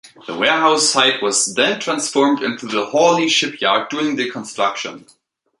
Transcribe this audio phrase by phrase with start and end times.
[0.25, 5.05] The warehouse site was then transformed into the Hawley Shipyard during the construction.